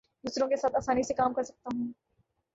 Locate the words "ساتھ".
0.55-0.75